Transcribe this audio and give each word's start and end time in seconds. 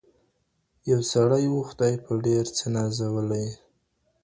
یو 0.91 0.99
سړی 1.11 1.45
وو 1.49 1.61
خدای 1.69 1.93
په 2.05 2.11
ډېر 2.25 2.45
څه 2.57 2.65
نازولی 2.75 3.47